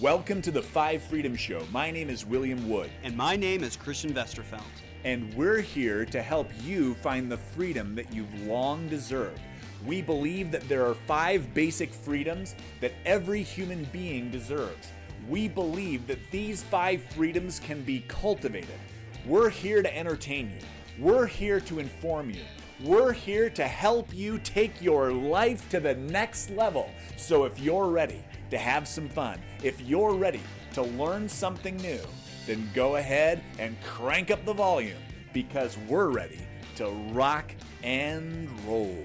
Welcome 0.00 0.42
to 0.42 0.52
the 0.52 0.62
Five 0.62 1.02
Freedom 1.02 1.34
Show. 1.34 1.66
My 1.72 1.90
name 1.90 2.08
is 2.08 2.24
William 2.24 2.68
Wood, 2.68 2.88
And 3.02 3.16
my 3.16 3.34
name 3.34 3.64
is 3.64 3.76
Christian 3.76 4.14
Westerfeld. 4.14 4.62
and 5.02 5.34
we're 5.34 5.60
here 5.60 6.04
to 6.04 6.22
help 6.22 6.48
you 6.62 6.94
find 6.94 7.28
the 7.28 7.36
freedom 7.36 7.96
that 7.96 8.12
you've 8.12 8.46
long 8.46 8.88
deserved. 8.88 9.40
We 9.84 10.00
believe 10.00 10.52
that 10.52 10.68
there 10.68 10.86
are 10.86 10.94
five 10.94 11.52
basic 11.52 11.92
freedoms 11.92 12.54
that 12.80 12.92
every 13.04 13.42
human 13.42 13.88
being 13.92 14.30
deserves. 14.30 14.86
We 15.28 15.48
believe 15.48 16.06
that 16.06 16.30
these 16.30 16.62
five 16.62 17.02
freedoms 17.16 17.58
can 17.58 17.82
be 17.82 18.04
cultivated. 18.06 18.78
We're 19.26 19.50
here 19.50 19.82
to 19.82 19.96
entertain 19.96 20.50
you. 20.50 21.04
We're 21.04 21.26
here 21.26 21.58
to 21.60 21.80
inform 21.80 22.30
you. 22.30 22.42
We're 22.84 23.12
here 23.12 23.50
to 23.50 23.66
help 23.66 24.14
you 24.14 24.38
take 24.38 24.80
your 24.80 25.10
life 25.12 25.68
to 25.70 25.80
the 25.80 25.96
next 25.96 26.50
level. 26.50 26.88
So 27.16 27.42
if 27.42 27.58
you're 27.58 27.88
ready 27.88 28.22
to 28.50 28.58
have 28.58 28.86
some 28.86 29.08
fun, 29.08 29.40
if 29.64 29.80
you're 29.80 30.14
ready 30.14 30.42
to 30.74 30.82
learn 30.82 31.28
something 31.28 31.76
new, 31.78 31.98
then 32.46 32.70
go 32.74 32.94
ahead 32.94 33.42
and 33.58 33.76
crank 33.82 34.30
up 34.30 34.44
the 34.44 34.52
volume 34.52 35.02
because 35.32 35.76
we're 35.88 36.10
ready 36.10 36.38
to 36.76 36.88
rock 37.10 37.52
and 37.82 38.48
roll. 38.64 39.04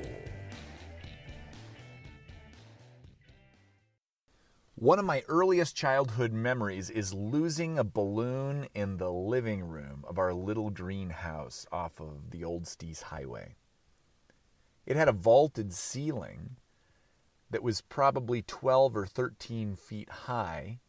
One 4.75 4.99
of 4.99 5.05
my 5.05 5.23
earliest 5.27 5.75
childhood 5.75 6.31
memories 6.31 6.91
is 6.91 7.11
losing 7.11 7.79
a 7.79 7.83
balloon 7.83 8.67
in 8.75 8.97
the 8.97 9.11
living 9.11 9.63
room 9.63 10.05
of 10.07 10.19
our 10.19 10.31
little 10.31 10.69
green 10.69 11.09
house 11.09 11.65
off 11.71 11.99
of 11.99 12.29
the 12.29 12.43
Old 12.43 12.67
Steese 12.67 13.01
Highway. 13.01 13.55
It 14.85 14.97
had 14.97 15.07
a 15.07 15.13
vaulted 15.13 15.73
ceiling 15.73 16.57
that 17.49 17.63
was 17.63 17.81
probably 17.81 18.41
12 18.41 18.97
or 18.97 19.05
13 19.05 19.75
feet 19.75 20.09
high, 20.09 20.79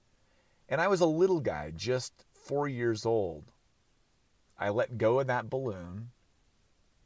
and 0.69 0.81
I 0.81 0.89
was 0.89 1.01
a 1.01 1.07
little 1.07 1.41
guy, 1.41 1.71
just 1.71 2.25
four 2.33 2.67
years 2.67 3.07
old. 3.07 3.53
I 4.59 4.71
let 4.71 4.99
go 4.99 5.21
of 5.21 5.29
that 5.29 5.49
balloon, 5.49 6.11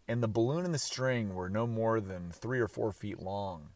and 0.07 0.23
the 0.23 0.29
balloon 0.29 0.65
and 0.65 0.73
the 0.73 0.79
string 0.79 1.35
were 1.35 1.51
no 1.51 1.67
more 1.67 2.01
than 2.01 2.31
three 2.31 2.61
or 2.61 2.69
four 2.69 2.93
feet 2.93 3.21
long. 3.21 3.71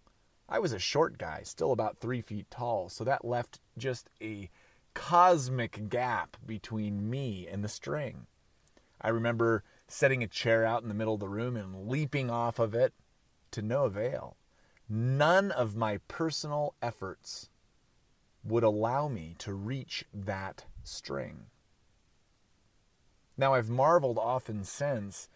I 0.48 0.58
was 0.58 0.72
a 0.72 0.78
short 0.78 1.18
guy, 1.18 1.42
still 1.42 1.72
about 1.72 1.98
three 1.98 2.22
feet 2.22 2.50
tall, 2.50 2.88
so 2.88 3.05
that 3.05 3.24
left 3.24 3.60
just 3.77 4.08
a 4.22 4.50
cosmic 4.94 5.88
gap 5.90 6.36
between 6.46 7.10
me 7.10 7.46
and 7.46 7.62
the 7.62 7.68
string. 7.68 8.27
I 9.00 9.08
remember 9.08 9.64
setting 9.88 10.22
a 10.22 10.28
chair 10.28 10.64
out 10.64 10.83
in 10.83 10.88
the 10.88 10.94
middle 10.94 11.14
of 11.14 11.20
the 11.20 11.28
room 11.28 11.56
and 11.56 11.88
leaping 11.88 12.30
off 12.30 12.58
of 12.58 12.74
it 12.74 12.94
to 13.53 13.62
no 13.62 13.84
avail. 13.84 14.36
None 14.89 15.50
of 15.50 15.77
my 15.77 15.98
personal 16.08 16.75
efforts 16.83 17.48
would 18.45 18.64
allow 18.64 19.08
me 19.08 19.36
to 19.39 19.55
reach 19.55 20.05
that 20.12 20.64
string. 20.83 21.47
Now, 23.36 23.55
I've 23.55 23.70
marveled 23.70 24.19
often 24.19 24.64
since 24.64 25.28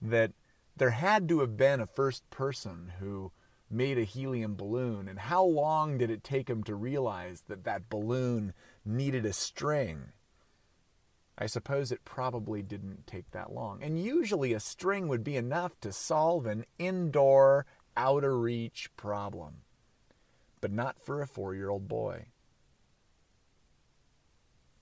that 0.00 0.32
there 0.76 0.90
had 0.90 1.28
to 1.28 1.40
have 1.40 1.56
been 1.56 1.80
a 1.80 1.86
first 1.86 2.28
person 2.30 2.92
who 3.00 3.32
made 3.70 3.98
a 3.98 4.04
helium 4.04 4.56
balloon, 4.56 5.08
and 5.08 5.18
how 5.18 5.44
long 5.44 5.98
did 5.98 6.10
it 6.10 6.24
take 6.24 6.48
him 6.48 6.62
to 6.64 6.74
realize 6.74 7.42
that 7.48 7.64
that 7.64 7.88
balloon 7.88 8.52
needed 8.84 9.24
a 9.24 9.32
string? 9.32 10.12
I 11.40 11.46
suppose 11.46 11.90
it 11.90 12.04
probably 12.04 12.62
didn't 12.62 13.06
take 13.06 13.30
that 13.30 13.50
long. 13.50 13.82
And 13.82 13.98
usually 13.98 14.52
a 14.52 14.60
string 14.60 15.08
would 15.08 15.24
be 15.24 15.36
enough 15.36 15.80
to 15.80 15.90
solve 15.90 16.44
an 16.44 16.66
indoor, 16.78 17.64
out 17.96 18.24
of 18.24 18.32
reach 18.32 18.90
problem, 18.96 19.62
but 20.60 20.70
not 20.70 21.00
for 21.00 21.22
a 21.22 21.26
four 21.26 21.54
year 21.54 21.70
old 21.70 21.88
boy. 21.88 22.26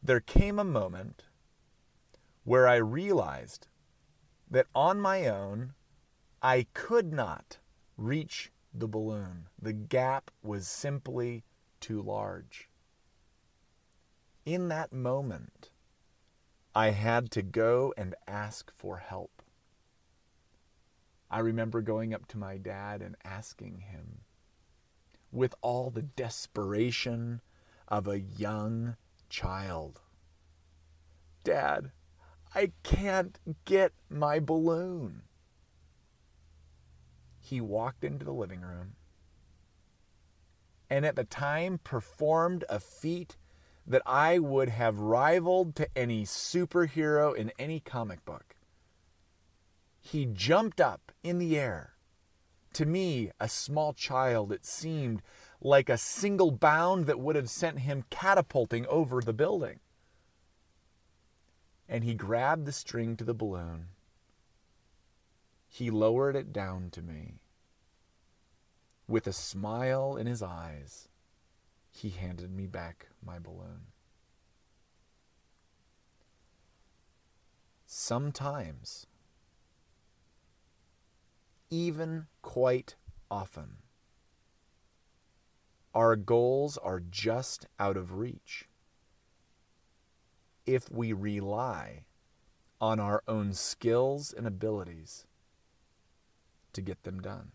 There 0.03 0.21
came 0.21 0.59
a 0.59 0.65
moment 0.65 1.25
where 2.45 2.69
I 2.69 2.77
realized 2.77 3.69
that 4.51 4.67
on 4.75 5.01
my 5.01 5.27
own, 5.27 5.75
I 6.43 6.67
could 6.73 7.13
not 7.13 7.59
reach 7.97 8.53
the 8.73 8.89
balloon. 8.89 9.49
The 9.61 9.73
gap 9.73 10.31
was 10.43 10.69
simply 10.69 11.45
too 11.81 12.01
large. 12.01 12.69
In 14.47 14.69
that 14.69 14.93
moment, 14.93 15.71
I 16.79 16.91
had 16.91 17.33
to 17.33 17.43
go 17.43 17.93
and 17.97 18.15
ask 18.29 18.71
for 18.77 18.99
help. 18.99 19.43
I 21.29 21.41
remember 21.41 21.81
going 21.81 22.15
up 22.15 22.29
to 22.29 22.39
my 22.39 22.57
dad 22.57 23.03
and 23.03 23.17
asking 23.25 23.81
him, 23.81 24.21
with 25.33 25.57
all 25.61 25.91
the 25.91 26.03
desperation 26.03 27.41
of 27.89 28.07
a 28.07 28.21
young 28.21 28.95
child, 29.29 30.03
Dad, 31.43 31.91
I 32.55 32.71
can't 32.85 33.41
get 33.65 33.93
my 34.09 34.39
balloon. 34.39 35.23
He 37.41 37.61
walked 37.61 38.05
into 38.05 38.25
the 38.25 38.33
living 38.33 38.61
room 38.61 38.95
and 40.89 41.05
at 41.05 41.17
the 41.17 41.25
time 41.25 41.81
performed 41.83 42.65
a 42.69 42.79
feat 42.79 43.37
that 43.89 44.03
I 44.05 44.39
would 44.39 44.69
have 44.69 45.01
rivaled 45.01 45.75
to 45.77 45.89
any 45.97 46.25
superhero 46.25 47.35
in 47.35 47.51
any 47.59 47.81
comic 47.81 48.23
book. 48.27 48.55
He 49.99 50.27
jumped 50.27 50.81
up 50.81 51.11
in 51.23 51.39
the 51.39 51.59
air. 51.59 51.95
To 52.75 52.85
me, 52.85 53.31
a 53.41 53.49
small 53.49 53.95
child, 53.95 54.53
it 54.53 54.67
seemed 54.67 55.23
like 55.61 55.89
a 55.89 55.97
single 55.97 56.51
bound 56.51 57.07
that 57.07 57.19
would 57.19 57.35
have 57.35 57.49
sent 57.49 57.81
him 57.81 58.05
catapulting 58.11 58.87
over 58.87 59.23
the 59.23 59.33
building. 59.33 59.81
And 61.89 62.05
he 62.05 62.15
grabbed 62.15 62.67
the 62.67 62.73
string 62.73 63.17
to 63.17 63.25
the 63.25 63.35
balloon. 63.35 63.87
He 65.67 65.91
lowered 65.91 66.37
it 66.37 66.53
down 66.53 66.91
to 66.91 67.01
me. 67.01 67.41
With 69.09 69.27
a 69.27 69.33
smile 69.33 70.17
in 70.17 70.27
his 70.27 70.43
eyes, 70.43 71.09
he 71.99 72.11
handed 72.11 72.55
me 72.55 72.65
back 72.69 73.09
my 73.25 73.41
balloon. 73.41 73.89
Sometimes, 77.87 79.07
even 81.71 82.27
quite 82.41 82.95
often, 83.29 83.79
our 85.93 86.15
goals 86.15 86.79
are 86.79 87.01
just 87.01 87.67
out 87.81 87.97
of 87.97 88.13
reach 88.13 88.69
if 90.67 90.89
we 90.93 91.13
rely 91.13 92.05
on 92.81 93.01
our 93.01 93.25
own 93.27 93.53
skills 93.53 94.33
and 94.33 94.47
abilities 94.47 95.27
to 96.73 96.81
get 96.81 97.03
them 97.03 97.21
done. 97.21 97.51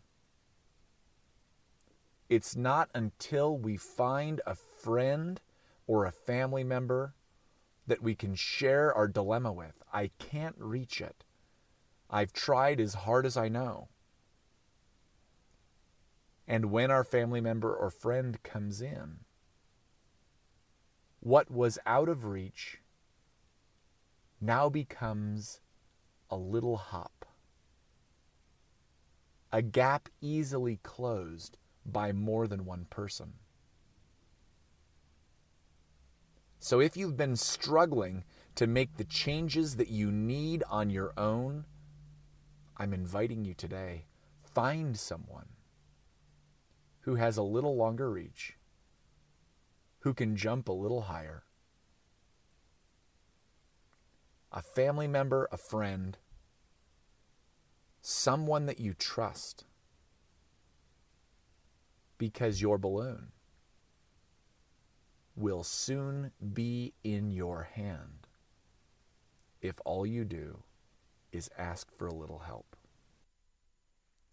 It's 2.34 2.56
not 2.56 2.90
until 2.96 3.56
we 3.56 3.78
find 3.78 4.42
a 4.48 4.56
friend 4.56 5.40
or 5.86 6.04
a 6.04 6.12
family 6.12 6.64
member 6.64 7.14
that 7.86 8.02
we 8.02 8.16
can 8.16 8.34
share 8.34 8.92
our 8.92 9.08
dilemma 9.08 9.54
with. 9.54 9.84
I 9.94 10.10
can't 10.18 10.56
reach 10.58 11.00
it. 11.00 11.26
I've 12.10 12.34
tried 12.34 12.80
as 12.80 12.96
hard 12.96 13.28
as 13.28 13.38
I 13.38 13.50
know. 13.50 13.90
And 16.48 16.72
when 16.72 16.90
our 16.90 17.04
family 17.04 17.40
member 17.40 17.72
or 17.72 17.92
friend 17.92 18.42
comes 18.42 18.82
in, 18.82 19.20
what 21.20 21.52
was 21.52 21.78
out 21.86 22.10
of 22.10 22.26
reach 22.26 22.82
now 24.42 24.70
becomes 24.70 25.60
a 26.32 26.36
little 26.36 26.78
hop, 26.78 27.28
a 29.52 29.62
gap 29.62 30.10
easily 30.20 30.80
closed 30.82 31.60
by 31.86 32.12
more 32.12 32.48
than 32.48 32.66
one 32.66 32.86
person. 32.90 33.34
So 36.60 36.80
if 36.80 36.96
you've 36.96 37.18
been 37.18 37.36
struggling 37.36 38.24
to 38.56 38.68
make 38.68 38.96
the 38.96 39.04
changes 39.04 39.76
that 39.76 39.90
you 39.90 40.12
need 40.12 40.64
on 40.70 40.90
your 40.90 41.12
own, 41.18 41.66
I'm 42.78 42.94
inviting 42.94 43.44
you 43.44 43.54
today. 43.54 44.06
Find 44.44 44.98
someone 44.98 45.48
who 47.02 47.16
has 47.16 47.36
a 47.36 47.44
little 47.44 47.76
longer 47.76 48.10
reach, 48.10 48.54
who 50.00 50.14
can 50.14 50.38
jump 50.38 50.70
a 50.70 50.74
little 50.74 51.02
higher. 51.02 51.44
A 54.52 54.62
family 54.62 55.08
member, 55.08 55.50
a 55.52 55.58
friend, 55.58 56.18
someone 58.02 58.68
that 58.68 58.80
you 58.80 58.94
trust 58.94 59.66
because 62.24 62.62
your 62.62 62.78
balloon 62.78 63.34
will 65.36 65.64
soon 65.64 66.32
be 66.54 66.94
in 67.04 67.30
your 67.30 67.68
hand 67.74 68.28
if 69.62 69.76
all 69.84 70.06
you 70.06 70.24
do 70.24 70.64
is 71.34 71.50
ask 71.58 71.92
for 71.98 72.08
a 72.08 72.14
little 72.14 72.40
help. 72.40 72.78